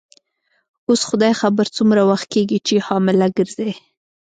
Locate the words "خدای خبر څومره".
1.09-2.01